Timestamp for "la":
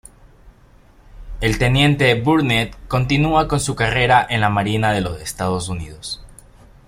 4.41-4.49